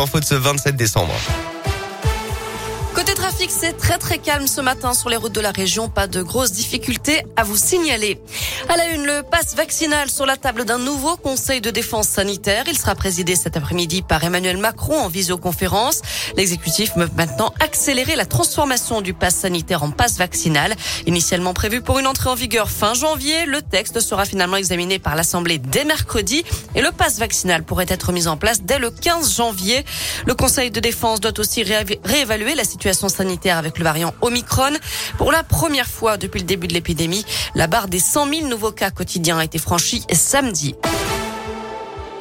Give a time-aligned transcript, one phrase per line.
[0.00, 1.12] En faute ce 27 décembre.
[3.18, 5.88] Trafic, c'est très très calme ce matin sur les routes de la région.
[5.88, 8.20] Pas de grosses difficultés à vous signaler.
[8.68, 12.64] À la une, le passe vaccinal sur la table d'un nouveau conseil de défense sanitaire.
[12.68, 16.00] Il sera présidé cet après-midi par Emmanuel Macron en visioconférence.
[16.36, 20.76] L'exécutif veut maintenant accélérer la transformation du passe sanitaire en passe vaccinal.
[21.06, 25.16] Initialement prévu pour une entrée en vigueur fin janvier, le texte sera finalement examiné par
[25.16, 26.44] l'Assemblée dès mercredi
[26.76, 29.84] et le passe vaccinal pourrait être mis en place dès le 15 janvier.
[30.24, 34.72] Le conseil de défense doit aussi réévaluer la situation sanitaire avec le variant Omicron.
[35.16, 38.72] Pour la première fois depuis le début de l'épidémie, la barre des 100 000 nouveaux
[38.72, 40.74] cas quotidiens a été franchie samedi.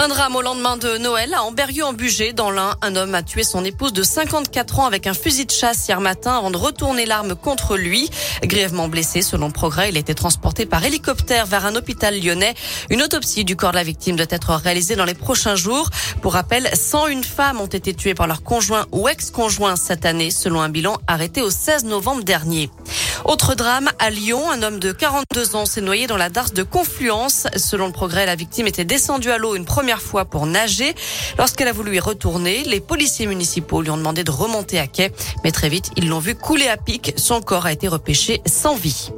[0.00, 2.32] Un drame au lendemain de Noël à Amberieu en Bugey.
[2.32, 5.50] Dans l'un, un homme a tué son épouse de 54 ans avec un fusil de
[5.50, 8.08] chasse hier matin avant de retourner l'arme contre lui.
[8.44, 12.54] Grièvement blessé, selon progrès, il a été transporté par hélicoptère vers un hôpital lyonnais.
[12.90, 15.90] Une autopsie du corps de la victime doit être réalisée dans les prochains jours.
[16.22, 20.60] Pour rappel, 101 femmes ont été tuées par leur conjoint ou ex-conjoint cette année, selon
[20.60, 22.70] un bilan arrêté au 16 novembre dernier.
[23.24, 26.62] Autre drame à Lyon, un homme de 42 ans s'est noyé dans la darse de
[26.62, 27.46] Confluence.
[27.56, 30.94] Selon le progrès, la victime était descendue à l'eau une première fois pour nager.
[31.36, 35.12] Lorsqu'elle a voulu y retourner, les policiers municipaux lui ont demandé de remonter à quai,
[35.44, 37.12] mais très vite, ils l'ont vu couler à pic.
[37.16, 39.10] Son corps a été repêché sans vie.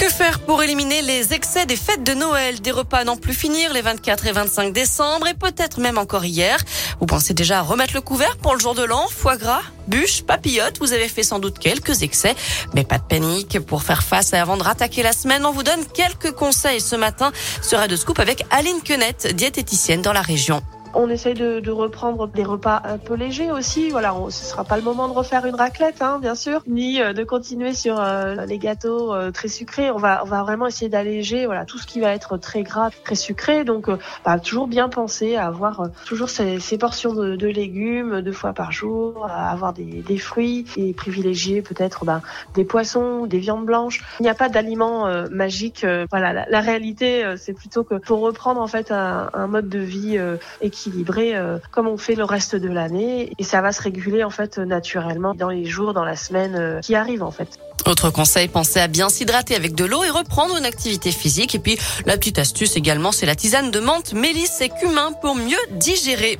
[0.00, 2.62] Que faire pour éliminer les excès des fêtes de Noël?
[2.62, 6.24] Des repas à n'en plus finir les 24 et 25 décembre et peut-être même encore
[6.24, 6.56] hier.
[7.00, 9.06] Vous pensez déjà à remettre le couvert pour le jour de l'an?
[9.10, 12.34] Foie gras, bûche, papillote Vous avez fait sans doute quelques excès,
[12.72, 13.60] mais pas de panique.
[13.60, 14.64] Pour faire face et avant de
[15.02, 19.36] la semaine, on vous donne quelques conseils ce matin sur de Scoop avec Aline Quenette,
[19.36, 20.62] diététicienne dans la région.
[20.92, 23.90] On essaye de, de, reprendre des repas un peu légers aussi.
[23.90, 27.00] Voilà, on, ce sera pas le moment de refaire une raclette, hein, bien sûr, ni
[27.00, 29.92] euh, de continuer sur euh, les gâteaux euh, très sucrés.
[29.92, 32.90] On va, on va vraiment essayer d'alléger, voilà, tout ce qui va être très gras,
[33.04, 33.62] très sucré.
[33.62, 33.88] Donc,
[34.24, 38.52] bah, toujours bien penser à avoir toujours ces, ces portions de, de, légumes deux fois
[38.52, 42.20] par jour, à avoir des, des fruits et privilégier peut-être bah,
[42.54, 44.02] des poissons, des viandes blanches.
[44.18, 45.86] Il n'y a pas d'aliments magiques.
[46.10, 49.78] voilà, la, la réalité, c'est plutôt que pour reprendre en fait un, un mode de
[49.78, 50.18] vie
[50.60, 54.24] équilibré équilibré euh, comme on fait le reste de l'année et ça va se réguler
[54.24, 57.58] en fait naturellement dans les jours, dans la semaine euh, qui arrive en fait.
[57.86, 61.54] Autre conseil, pensez à bien s'hydrater avec de l'eau et reprendre une activité physique.
[61.54, 65.34] Et puis, la petite astuce également, c'est la tisane de menthe, mélisse et cumin pour
[65.34, 66.38] mieux digérer.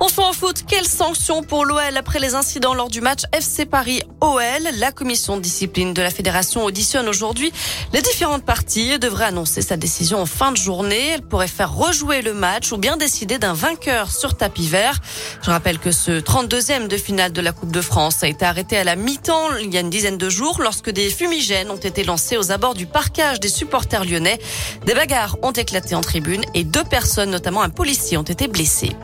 [0.00, 4.00] Enfin en foot, quelle sanction pour l'OL après les incidents lors du match FC Paris
[4.20, 4.40] OL
[4.76, 7.52] La commission de discipline de la fédération auditionne aujourd'hui
[7.92, 11.08] les différentes parties et devrait annoncer sa décision en fin de journée.
[11.14, 15.00] Elle pourrait faire rejouer le match ou bien décider d'un vainqueur sur tapis vert.
[15.42, 18.76] Je rappelle que ce 32e de finale de la Coupe de France a été arrêté
[18.76, 22.04] à la mi-temps il y a une dizaine de jours lorsque des fumigènes ont été
[22.04, 24.38] lancés aux abords du parcage des supporters lyonnais.
[24.86, 28.94] Des bagarres ont éclaté en tribune et deux personnes, notamment un policier, ont été blessées.